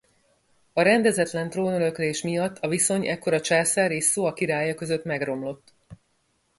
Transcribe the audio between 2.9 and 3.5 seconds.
ekkor a